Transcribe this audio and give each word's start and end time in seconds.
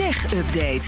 Tech 0.00 0.34
Update. 0.34 0.82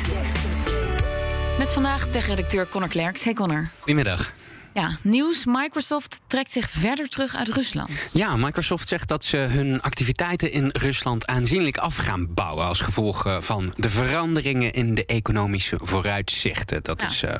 Met 1.59 1.73
vandaag 1.73 2.06
tech-redacteur 2.10 2.69
Connor 2.69 2.89
Klerks. 2.89 3.24
Hey 3.24 3.35
Connor. 3.35 3.70
Goedemiddag. 3.78 4.30
Ja, 4.75 4.91
nieuws. 5.03 5.43
Microsoft 5.45 6.21
trekt 6.27 6.51
zich 6.53 6.71
verder 6.71 7.08
terug 7.08 7.35
uit 7.35 7.48
Rusland. 7.48 8.11
Ja, 8.12 8.37
Microsoft 8.37 8.88
zegt 8.88 9.08
dat 9.08 9.24
ze 9.24 9.37
hun 9.37 9.80
activiteiten 9.83 10.53
in 10.53 10.69
Rusland 10.72 11.26
aanzienlijk 11.26 11.76
af 11.76 11.96
gaan 11.96 12.35
bouwen. 12.35 12.67
als 12.67 12.80
gevolg 12.80 13.27
eh, 13.27 13.40
van 13.40 13.72
de 13.77 13.90
veranderingen 13.90 14.72
in 14.72 14.95
de 14.95 15.06
economische 15.06 15.77
vooruitzichten. 15.82 16.82
Dat 16.82 17.00
Ja, 17.00 17.07
is 17.07 17.23
eh, 17.23 17.35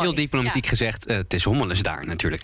heel 0.00 0.14
diplomatiek 0.14 0.62
Ja. 0.64 0.68
gezegd. 0.70 1.06
eh, 1.06 1.16
het 1.16 1.34
is 1.34 1.44
hommeles 1.44 1.82
daar 1.82 2.06
natuurlijk. 2.06 2.42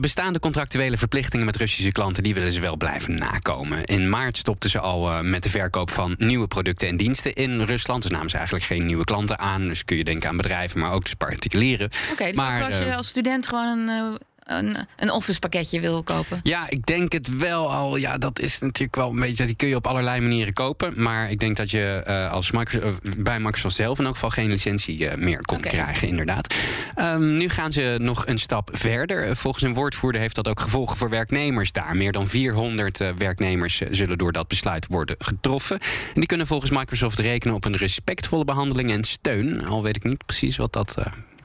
Bestaande 0.00 0.38
contractuele 0.38 0.96
verplichtingen 0.98 1.46
met 1.46 1.56
Russische 1.56 1.92
klanten. 1.92 2.22
die 2.22 2.34
willen 2.34 2.52
ze 2.52 2.60
wel 2.60 2.76
blijven 2.76 3.14
nakomen. 3.14 3.84
In 3.84 4.08
maart 4.08 4.36
stopten 4.36 4.70
ze 4.70 4.80
al 4.80 5.22
met 5.22 5.42
de 5.42 5.50
verkoop 5.50 5.90
van 5.90 6.14
nieuwe 6.18 6.46
producten 6.48 6.88
en 6.88 6.96
diensten 6.96 7.34
in 7.34 7.60
Rusland. 7.62 8.02
Dus 8.02 8.10
namen 8.10 8.30
ze 8.30 8.36
eigenlijk 8.36 8.66
geen 8.66 8.86
nieuwe 8.86 9.04
klanten 9.04 9.38
aan. 9.38 9.68
Dus 9.68 9.84
kun 9.84 9.96
je 9.96 10.04
denken 10.04 10.28
aan 10.28 10.36
bedrijven, 10.36 10.80
maar 10.80 10.92
ook 10.92 11.04
dus 11.04 11.14
particulieren. 11.14 11.90
Oké, 12.12 12.24
dus 12.24 12.36
maar, 12.36 12.64
als 12.64 12.78
je 12.78 12.96
als 12.96 13.08
student 13.08 13.46
gewoon 13.48 13.59
een, 13.66 13.88
eh, 13.88 14.14
een, 14.50 14.76
een 14.96 15.10
office 15.10 15.38
pakketje 15.38 15.80
wil 15.80 16.02
kopen. 16.02 16.40
Ja, 16.42 16.68
ik 16.68 16.86
denk 16.86 17.12
het 17.12 17.36
wel 17.38 17.72
al. 17.72 17.96
Ja, 17.96 18.18
dat 18.18 18.38
is 18.38 18.58
natuurlijk 18.58 18.96
wel 18.96 19.10
een 19.10 19.20
beetje. 19.20 19.44
Die 19.44 19.56
kun 19.56 19.68
je 19.68 19.76
op 19.76 19.86
allerlei 19.86 20.20
manieren 20.20 20.52
kopen. 20.52 21.02
Maar 21.02 21.30
ik 21.30 21.38
denk 21.38 21.56
dat 21.56 21.70
je 21.70 22.02
eh, 22.04 22.32
als 22.32 22.50
Microsoft, 22.50 23.04
eh, 23.04 23.12
bij 23.16 23.40
Microsoft 23.40 23.74
zelf 23.74 23.98
in 23.98 24.04
elk 24.04 24.14
geval 24.14 24.30
geen 24.30 24.48
licentie 24.48 25.16
meer 25.16 25.40
kon 25.40 25.60
krijgen, 25.60 26.08
inderdaad. 26.08 26.54
Ehm, 26.94 27.36
nu 27.36 27.48
gaan 27.48 27.72
ze 27.72 27.96
nog 28.00 28.26
een 28.26 28.38
stap 28.38 28.68
verder. 28.72 29.36
Volgens 29.36 29.64
een 29.64 29.74
woordvoerder 29.74 30.20
heeft 30.20 30.34
dat 30.34 30.48
ook 30.48 30.60
gevolgen 30.60 30.96
voor 30.96 31.10
werknemers 31.10 31.72
daar. 31.72 31.96
Meer 31.96 32.12
dan 32.12 32.28
400 32.28 33.00
eh, 33.00 33.08
werknemers 33.16 33.82
zullen 33.90 34.18
door 34.18 34.32
dat 34.32 34.48
besluit 34.48 34.86
worden 34.86 35.16
getroffen. 35.18 35.78
En 35.80 36.14
die 36.14 36.26
kunnen 36.26 36.46
volgens 36.46 36.70
Microsoft 36.70 37.18
rekenen 37.18 37.54
op 37.54 37.64
een 37.64 37.76
respectvolle 37.76 38.44
behandeling 38.44 38.90
en 38.90 39.04
steun. 39.04 39.66
Al 39.66 39.82
weet 39.82 39.96
ik 39.96 40.04
niet 40.04 40.26
precies 40.26 40.56
wat 40.56 40.72
dat 40.72 40.96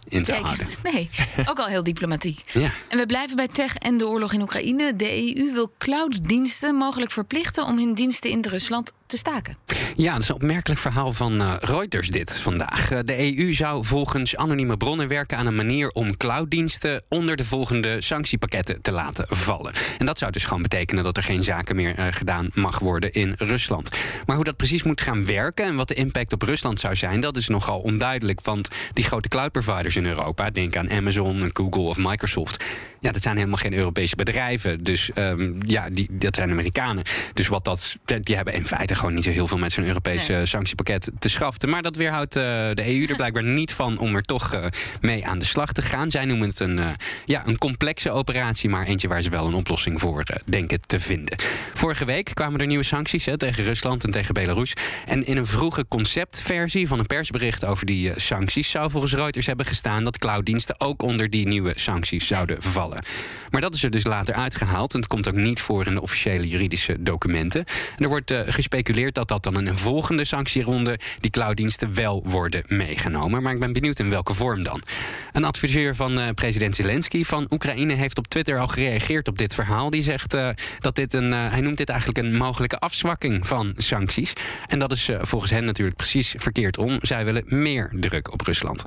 in. 0.08 0.26
Nee, 0.84 1.10
ook 1.46 1.60
al 1.60 1.66
heel 1.66 1.84
diplomatiek. 1.84 2.40
Ja. 2.56 2.72
En 2.88 2.98
we 2.98 3.06
blijven 3.06 3.36
bij 3.36 3.48
tech 3.48 3.76
en 3.76 3.98
de 3.98 4.08
oorlog 4.08 4.34
in 4.34 4.42
Oekraïne. 4.42 4.96
De 4.96 5.36
EU 5.38 5.52
wil 5.54 5.72
clouddiensten 5.78 6.76
mogelijk 6.76 7.12
verplichten 7.12 7.66
om 7.66 7.78
hun 7.78 7.94
diensten 7.94 8.30
in 8.30 8.46
Rusland 8.50 8.94
te 9.08 9.18
staken. 9.18 9.56
Ja, 9.96 10.14
dat 10.14 10.22
is 10.22 10.30
een 10.30 10.36
opmerkelijk 10.36 10.80
verhaal 10.80 11.14
van 11.14 11.42
eh, 11.42 11.54
Reuters 11.60 12.10
dit 12.10 12.40
vandaag. 12.40 12.92
Eh, 12.92 13.00
de 13.06 13.38
EU 13.38 13.54
zou 13.54 13.86
volgens 13.86 14.36
anonieme 14.36 14.78
bronnen 14.78 15.08
werken 15.08 15.38
aan 15.38 15.46
een 15.46 15.56
manier 15.56 15.90
om 15.90 16.18
clouddiensten 16.18 17.04
onder 17.10 17.36
de 17.36 17.46
volgende 17.46 18.02
sanctiepakketten 18.02 18.82
te 18.82 18.92
laten 18.92 19.26
vallen. 19.30 19.74
En 19.98 20.06
dat 20.06 20.18
zou 20.18 20.32
dus 20.32 20.44
gewoon 20.44 20.62
betekenen 20.62 21.04
dat 21.04 21.18
er 21.18 21.24
geen 21.24 21.44
zaken 21.44 21.76
meer 21.76 21.96
eh, 21.96 22.06
gedaan 22.10 22.50
mag 22.54 22.80
worden 22.80 23.12
in 23.12 23.34
Rusland. 23.38 23.90
Maar 24.26 24.36
hoe 24.36 24.46
dat 24.46 24.56
precies 24.56 24.84
moet 24.84 25.02
gaan 25.02 25.26
werken 25.26 25.66
en 25.66 25.76
wat 25.76 25.88
de 25.88 25.94
impact 25.94 26.34
op 26.34 26.42
Rusland 26.42 26.80
zou 26.80 26.96
zijn, 26.96 27.20
dat 27.20 27.38
is 27.38 27.48
nogal 27.48 27.80
onduidelijk. 27.80 28.42
Want 28.42 28.70
die 28.94 29.04
grote 29.04 29.28
cloudproviders 29.28 29.95
in 29.96 30.06
Europa, 30.06 30.50
denk 30.50 30.76
aan 30.76 30.90
Amazon, 30.90 31.50
Google 31.54 31.82
of 31.82 31.98
Microsoft. 31.98 32.64
Ja, 33.06 33.12
dat 33.12 33.22
zijn 33.22 33.36
helemaal 33.36 33.58
geen 33.58 33.74
Europese 33.74 34.16
bedrijven. 34.16 34.84
Dus 34.84 35.12
ehm, 35.14 35.54
ja, 35.66 35.90
die, 35.90 36.08
dat 36.12 36.36
zijn 36.36 36.52
Amerikanen. 36.52 37.04
Dus 37.34 37.48
wat 37.48 37.64
dat, 37.64 37.98
die 38.22 38.36
hebben 38.36 38.54
in 38.54 38.66
feite 38.66 38.96
gewoon 38.96 39.14
niet 39.14 39.24
zo 39.24 39.30
heel 39.30 39.48
veel 39.48 39.58
met 39.58 39.72
zo'n 39.72 39.84
Europese 39.84 40.32
Nee. 40.32 40.46
sanctiepakket 40.46 41.12
te 41.20 41.30
schaften. 41.30 41.70
Maar 41.70 41.82
dat 41.82 41.96
weerhoudt 41.96 42.36
eh, 42.36 42.44
de 42.74 42.84
EU 42.86 43.06
er 43.06 43.16
blijkbaar 43.16 43.44
niet 43.44 43.74
van 43.74 43.98
om 43.98 44.16
er 44.16 44.22
toch 44.22 44.54
eh, 44.54 44.66
mee 45.02 45.28
aan 45.28 45.40
de 45.40 45.46
slag 45.46 45.72
te 45.72 45.82
gaan. 45.82 46.12
Zij 46.12 46.26
noemen 46.26 46.48
het 46.50 46.60
een, 46.60 46.80
eh, 46.80 46.90
ja, 47.26 47.48
een 47.48 47.58
complexe 47.58 48.12
operatie, 48.12 48.70
maar 48.70 48.86
eentje 48.86 49.08
waar 49.08 49.22
ze 49.22 49.30
wel 49.30 49.48
een 49.48 49.54
oplossing 49.54 50.00
voor 50.00 50.24
denken 50.46 50.80
te 50.82 51.00
vinden. 51.00 51.38
Vorige 51.74 52.06
week 52.06 52.32
kwamen 52.34 52.60
er 52.60 52.68
nieuwe 52.68 52.84
sancties 52.84 53.26
hè, 53.26 53.38
tegen 53.38 53.64
Rusland 53.64 54.04
en 54.04 54.12
tegen 54.12 54.34
Belarus. 54.34 54.74
En 55.06 55.26
in 55.26 55.38
een 55.38 55.48
vroege 55.48 55.86
conceptversie 55.88 56.88
van 56.88 57.00
een 57.00 57.06
persbericht 57.06 57.66
over 57.66 57.86
die 57.86 58.12
sancties 58.16 58.70
zou 58.70 58.92
volgens 58.92 59.14
Reuters 59.14 59.46
hebben 59.46 59.66
gestaan 59.66 60.04
dat 60.04 60.18
clouddiensten 60.18 60.76
ook 60.78 61.02
onder 61.02 61.30
die 61.30 61.48
nieuwe 61.48 61.74
sancties 61.76 62.28
zouden 62.28 62.62
vallen. 62.62 62.95
Maar 63.50 63.62
dat 63.62 63.74
is 63.74 63.84
er 63.84 63.90
dus 63.90 64.04
later 64.04 64.34
uitgehaald 64.34 64.94
en 64.94 65.00
het 65.00 65.08
komt 65.08 65.28
ook 65.28 65.36
niet 65.36 65.62
voor 65.62 65.88
in 65.88 65.94
de 65.94 66.02
officiële 66.02 66.48
juridische 66.48 67.04
documenten. 67.04 67.66
En 67.98 68.04
er 68.04 68.10
wordt 68.10 68.32
eh, 68.32 68.40
gespeculeerd 68.46 69.16
dat 69.16 69.28
dat 69.28 69.44
dan 69.44 69.58
in 69.58 69.68
een 69.68 69.78
volgende 69.78 70.26
sanctieronde 70.26 71.00
die 71.20 71.32
clouddiensten 71.32 71.94
wel 71.94 72.24
worden 72.26 72.64
meegenomen. 72.68 73.44
Maar 73.44 73.54
ik 73.54 73.60
ben 73.60 73.74
benieuwd 73.74 74.00
in 74.00 74.10
welke 74.10 74.34
vorm 74.34 74.64
dan. 74.64 74.82
Een 75.32 75.44
adviseur 75.44 75.96
van 75.96 76.20
eh, 76.20 76.30
president 76.30 76.76
Zelensky 76.76 77.24
van 77.24 77.48
Oekraïne 77.50 77.94
heeft 77.94 78.18
op 78.18 78.28
Twitter 78.28 78.60
al 78.60 78.68
gereageerd 78.68 79.28
op 79.28 79.38
dit 79.38 79.54
verhaal. 79.54 79.90
Die 79.90 80.04
zegt 80.04 80.34
eh, 80.34 80.50
dat 80.80 80.96
dit 80.96 81.14
een, 81.14 81.32
hij 81.32 81.62
noemt 81.62 81.78
dit 81.78 81.90
eigenlijk 81.90 82.20
een 82.20 82.38
mogelijke 82.38 82.80
afzwakking 82.80 83.48
van 83.48 83.74
sancties. 83.78 84.34
En 84.68 84.80
dat 84.80 84.92
is 84.92 85.10
volgens 85.22 85.52
hen 85.52 85.66
natuurlijk 85.66 85.98
precies 85.98 86.34
verkeerd 86.38 86.78
om. 86.78 86.98
Zij 87.02 87.26
willen 87.26 87.44
meer 87.48 87.92
druk 88.00 88.32
op 88.32 88.42
Rusland. 88.42 88.86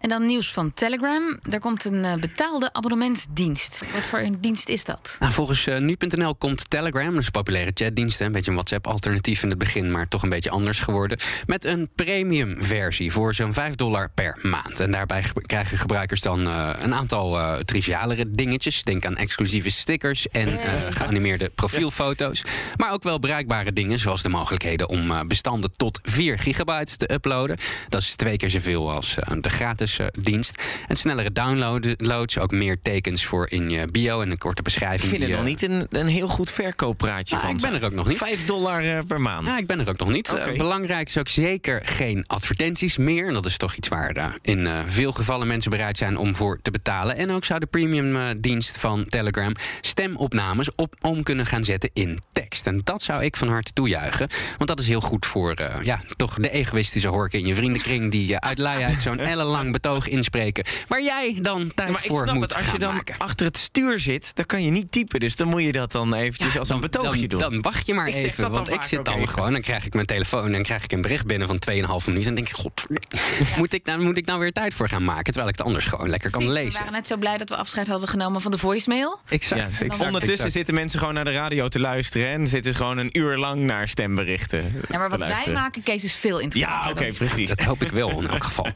En 0.00 0.08
dan 0.08 0.26
nieuws 0.26 0.52
van 0.52 0.74
Telegram. 0.74 1.38
Daar 1.42 1.60
komt 1.60 1.84
een 1.84 2.04
eh, 2.04 2.14
betaalde 2.14 2.72
abonnementsdienst. 2.72 3.82
Wat 3.92 4.02
voor 4.06 4.18
een 4.18 4.40
dienst 4.40 4.68
is 4.68 4.84
dat? 4.84 5.16
Nou, 5.20 5.32
volgens 5.32 5.66
eh, 5.66 5.78
nu.nl 5.78 6.34
komt 6.36 6.70
Telegram, 6.70 7.10
dat 7.10 7.18
is 7.20 7.26
een 7.26 7.32
populaire 7.32 7.70
chatdienst, 7.74 8.20
een 8.20 8.32
beetje 8.32 8.50
een 8.50 8.56
WhatsApp-alternatief 8.56 9.42
in 9.42 9.48
het 9.48 9.58
begin, 9.58 9.90
maar 9.90 10.08
toch 10.08 10.22
een 10.22 10.28
beetje 10.28 10.50
anders 10.50 10.80
geworden, 10.80 11.18
met 11.46 11.64
een 11.64 11.88
premium-versie 11.94 13.12
voor 13.12 13.34
zo'n 13.34 13.52
5 13.52 13.74
dollar 13.74 14.10
per 14.14 14.38
maand. 14.42 14.80
En 14.80 14.90
daarbij 14.90 15.22
ge- 15.22 15.42
krijgen 15.46 15.78
gebruikers 15.78 16.20
dan 16.20 16.46
eh, 16.48 16.70
een 16.78 16.94
aantal 16.94 17.38
trivialere 17.64 18.30
dingetjes. 18.30 18.82
Denk 18.82 19.04
aan 19.06 19.16
exclusieve 19.16 19.70
stickers 19.70 20.28
en 20.28 20.58
geanimeerde 20.90 21.50
profielfoto's. 21.54 22.42
Maar 22.76 22.92
ook 22.92 23.02
wel 23.02 23.18
bruikbare 23.18 23.72
dingen, 23.72 23.98
zoals 23.98 24.22
de 24.22 24.28
mogelijkheden 24.28 24.88
om 24.88 25.28
bestanden 25.28 25.70
tot 25.76 26.00
4 26.02 26.38
gigabyte 26.38 26.96
te 26.96 27.12
uploaden. 27.12 27.56
Dat 27.88 28.00
is 28.00 28.14
twee 28.14 28.36
keer 28.36 28.50
zoveel 28.50 28.90
als 28.92 29.14
de 29.40 29.48
gratis 29.48 29.87
dienst. 30.20 30.62
En 30.88 30.96
snellere 30.96 31.32
downloads, 31.32 32.38
ook 32.38 32.50
meer 32.50 32.80
tekens 32.82 33.24
voor 33.24 33.50
in 33.50 33.70
je 33.70 33.86
bio 33.86 34.20
en 34.20 34.30
een 34.30 34.38
korte 34.38 34.58
Ik 34.58 34.64
beschrijving. 34.64 35.10
vind 35.10 35.22
het 35.22 35.32
nog 35.32 35.44
niet 35.44 35.62
een, 35.62 35.86
een 35.90 36.06
heel 36.06 36.28
goed 36.28 36.50
verkooppraatje 36.50 37.34
Nou, 37.36 37.46
van. 37.46 37.56
ik 37.56 37.62
ben 37.62 37.80
er 37.80 37.86
ook 37.86 37.94
nog 37.94 38.08
niet. 38.08 38.16
5 38.18 38.44
dollar 38.46 38.82
eh, 38.84 38.98
per 39.06 39.20
maand. 39.20 39.46
Ja, 39.46 39.58
ik 39.58 39.66
ben 39.66 39.80
er 39.80 39.88
ook 39.88 39.98
nog 39.98 40.08
niet. 40.10 40.32
Eh, 40.34 40.56
belangrijk 40.56 41.08
is 41.08 41.18
ook 41.18 41.28
zeker 41.28 41.80
geen 41.84 42.24
advertenties 42.26 42.96
meer. 42.96 43.26
En 43.26 43.32
dat 43.34 43.46
is 43.46 43.56
toch 43.56 43.74
iets 43.74 43.88
waar 43.88 44.10
eh, 44.10 44.26
in 44.42 44.68
veel 44.86 45.12
gevallen 45.12 45.46
mensen 45.46 45.70
bereid 45.70 45.98
zijn 45.98 46.16
om 46.16 46.34
voor 46.34 46.58
te 46.62 46.70
betalen. 46.70 47.16
En 47.16 47.30
ook 47.30 47.44
zou 47.44 47.60
de 47.60 47.66
premium 47.66 48.16
eh, 48.16 48.28
dienst 48.38 48.78
van 48.78 49.04
Telegram 49.08 49.52
stemopnames 49.80 50.74
op 50.74 50.94
om 51.00 51.22
kunnen 51.22 51.46
gaan 51.46 51.64
zetten 51.64 51.90
in 51.92 52.18
tekst. 52.32 52.66
En 52.66 52.80
dat 52.84 53.02
zou 53.02 53.24
ik 53.24 53.36
van 53.36 53.48
harte 53.48 53.72
toejuichen. 53.72 54.28
Want 54.56 54.68
dat 54.68 54.80
is 54.80 54.88
heel 54.88 55.00
goed 55.00 55.26
voor 55.26 55.56
ja, 55.82 56.00
toch 56.16 56.34
de 56.34 56.50
egoïstische 56.50 57.08
horken 57.08 57.38
in 57.38 57.46
je 57.46 57.54
vriendenkring... 57.54 58.10
die 58.10 58.38
uit 58.38 58.58
luiheid 58.58 59.00
zo'n 59.00 59.18
ellenlang 59.32 59.72
betoog 59.80 60.08
inspreken... 60.08 60.64
waar 60.88 61.02
jij 61.02 61.38
dan 61.42 61.72
tijd 61.74 61.90
maar 61.90 62.00
ik 62.04 62.10
voor 62.10 62.22
snap 62.22 62.34
moet 62.34 62.42
het, 62.44 62.54
als 62.54 62.64
gaan 62.64 62.72
je 62.72 62.78
dan 62.78 62.94
maken. 62.94 63.14
achter 63.18 63.46
het 63.46 63.56
stuur 63.56 63.98
zit, 63.98 64.30
dan 64.36 64.46
kan 64.46 64.62
je 64.64 64.70
niet 64.70 64.92
typen. 64.92 65.20
Dus 65.20 65.36
dan 65.36 65.48
moet 65.48 65.62
je 65.62 65.72
dat 65.72 65.92
dan 65.92 66.14
eventjes 66.14 66.58
als 66.58 66.68
een 66.68 66.80
betoogje 66.80 67.28
dan, 67.28 67.40
doen. 67.40 67.50
Dan 67.50 67.62
wacht 67.62 67.86
je 67.86 67.94
maar 67.94 68.08
Ik 68.08 68.14
even. 68.14 68.50
Want 68.50 68.72
ik 68.72 68.82
zit 68.82 69.04
dan 69.04 69.14
even. 69.14 69.28
gewoon, 69.28 69.52
dan 69.52 69.60
krijg 69.60 69.84
ik 69.86 69.94
mijn 69.94 70.06
telefoon 70.06 70.44
en 70.44 70.52
dan 70.52 70.62
krijg 70.62 70.84
ik 70.84 70.92
een 70.92 71.00
bericht 71.02 71.26
binnen 71.26 71.46
van 71.48 71.56
2,5 71.70 71.74
minuten. 71.74 72.14
En 72.14 72.22
dan 72.22 72.34
denk 72.34 72.48
ik, 72.48 72.54
god, 72.54 72.86
moet, 73.58 73.72
ik 73.72 73.84
nou, 73.84 74.02
moet 74.02 74.16
ik 74.16 74.26
nou 74.26 74.40
weer 74.40 74.52
tijd 74.52 74.74
voor 74.74 74.88
gaan 74.88 75.04
maken? 75.04 75.24
Terwijl 75.24 75.48
ik 75.48 75.56
het 75.58 75.66
anders 75.66 75.86
gewoon 75.86 76.08
lekker 76.08 76.30
kan 76.30 76.40
Precies, 76.40 76.58
We 76.58 76.64
lezen. 76.64 76.78
waren 76.78 76.94
net 76.94 77.06
zo 77.06 77.16
blij 77.16 77.36
dat 77.38 77.48
we 77.48 77.56
afscheid 77.56 77.86
hadden 77.86 78.08
genomen 78.08 78.40
van 78.40 78.50
de 78.50 78.58
voicemail. 78.58 79.18
Exact, 79.28 79.60
Ja. 79.60 79.66
exact, 79.84 80.00
Ondertussen 80.00 80.30
exact. 80.30 80.52
zitten 80.52 80.74
mensen 80.74 80.98
gewoon 80.98 81.14
naar 81.14 81.24
de 81.24 81.32
radio 81.32 81.68
te 81.68 81.80
luisteren. 81.80 82.28
En 82.30 82.46
zitten 82.46 82.72
ze 82.72 82.78
gewoon 82.78 82.98
een 82.98 83.18
uur 83.18 83.36
lang 83.36 83.60
naar 83.62 83.88
stemberichten. 83.88 84.82
Ja, 84.90 84.98
maar 84.98 85.08
wat 85.10 85.20
wij 85.20 85.52
maken, 85.52 85.82
Kees, 85.82 86.04
is 86.04 86.14
veel 86.14 86.38
interessanter. 86.38 86.88
Ja, 86.88 87.06
oké, 87.06 87.14
precies. 87.16 87.48
Dat 87.48 87.60
hoop 87.62 87.82
ik 87.82 87.90
wel 87.90 88.20
in 88.20 88.28
elk 88.28 88.44
geval. 88.50 88.66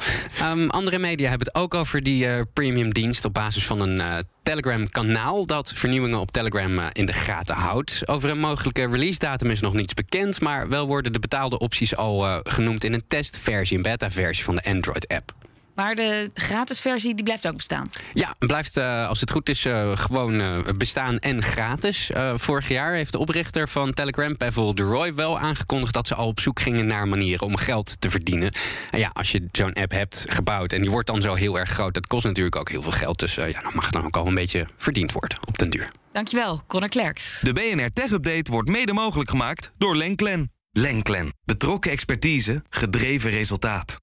Ehm, 0.41 0.69
andere 0.69 0.91
media 0.98 1.28
hebben 1.28 1.47
het 1.47 1.56
ook 1.56 1.75
over 1.75 2.03
die 2.03 2.26
eh, 2.26 2.42
premium 2.53 2.92
dienst 2.92 3.25
op 3.25 3.34
basis 3.34 3.66
van 3.66 3.80
een 3.80 4.00
eh, 4.00 4.19
Telegram-kanaal 4.42 5.47
dat 5.47 5.72
vernieuwingen 5.75 6.19
op 6.19 6.30
Telegram 6.30 6.78
eh, 6.78 6.86
in 6.92 7.06
de 7.06 7.12
gaten 7.12 7.54
houdt. 7.54 8.08
Over 8.08 8.30
een 8.30 8.38
mogelijke 8.38 8.88
release-datum 8.88 9.50
is 9.50 9.60
nog 9.60 9.72
niets 9.72 9.94
bekend, 9.94 10.41
maar 10.41 10.69
wel 10.69 10.86
worden 10.86 11.12
de 11.12 11.19
betaalde 11.19 11.58
opties 11.58 11.97
al 11.97 12.41
genoemd 12.42 12.84
in 12.84 12.92
een 12.92 13.04
testversie, 13.08 13.77
een 13.77 13.83
beta-versie 13.83 14.44
van 14.44 14.54
de 14.54 14.65
Android-app. 14.65 15.41
Maar 15.83 15.95
de 15.95 16.31
gratis 16.34 16.81
versie 16.81 17.15
die 17.15 17.25
blijft 17.25 17.47
ook 17.49 17.57
bestaan. 17.57 17.91
Ja, 18.13 18.34
het 18.39 18.49
blijft 18.49 18.77
eh, 18.77 19.09
als 19.09 19.21
het 19.21 19.31
goed 19.31 19.49
is 19.49 19.65
eh, 19.65 19.97
gewoon 19.97 20.41
eh, 20.41 20.59
bestaan 20.77 21.19
en 21.19 21.43
gratis. 21.43 22.11
Eh, 22.11 22.33
vorig 22.37 22.69
jaar 22.69 22.93
heeft 22.93 23.13
de 23.13 23.19
oprichter 23.19 23.69
van 23.69 23.93
Telegram, 23.93 24.37
Pavel 24.37 24.75
Duroy, 24.75 25.15
wel 25.15 25.39
aangekondigd 25.39 25.93
dat 25.93 26.07
ze 26.07 26.15
al 26.15 26.27
op 26.27 26.41
zoek 26.41 26.61
gingen 26.61 26.87
naar 26.87 27.09
manieren 27.09 27.47
om 27.47 27.57
geld 27.57 28.01
te 28.01 28.11
verdienen. 28.11 28.53
En 28.91 28.99
ja, 28.99 29.11
als 29.13 29.31
je 29.31 29.49
zo'n 29.53 29.73
app 29.73 29.91
hebt 29.91 30.25
gebouwd 30.29 30.73
en 30.73 30.81
die 30.81 30.91
wordt 30.91 31.07
dan 31.07 31.21
zo 31.21 31.34
heel 31.34 31.59
erg 31.59 31.71
groot, 31.71 31.95
dat 31.95 32.07
kost 32.07 32.25
natuurlijk 32.25 32.57
ook 32.57 32.69
heel 32.69 32.83
veel 32.83 32.93
geld. 32.93 33.19
Dus 33.19 33.37
eh, 33.37 33.51
ja, 33.51 33.63
dan 33.63 33.73
mag 33.75 33.84
het 33.84 33.93
dan 33.93 34.05
ook 34.05 34.17
al 34.17 34.27
een 34.27 34.34
beetje 34.34 34.67
verdiend 34.77 35.13
worden 35.13 35.39
op 35.49 35.59
den 35.59 35.71
duur. 35.71 35.91
Dankjewel, 36.13 36.63
Connor 36.67 36.89
Klerks. 36.89 37.41
De 37.41 37.53
BNR 37.53 37.91
Tech 37.91 38.11
Update 38.11 38.51
wordt 38.51 38.69
mede 38.69 38.93
mogelijk 38.93 39.31
gemaakt 39.31 39.73
door 39.79 39.97
Lenklen. 39.97 40.53
Lenklen. 40.73 41.34
Betrokken 41.45 41.91
expertise, 41.91 42.63
gedreven 42.71 43.31
resultaat. 43.31 44.03